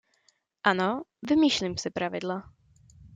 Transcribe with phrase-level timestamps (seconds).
[0.63, 2.43] Ano, vymýšlím si pravidla.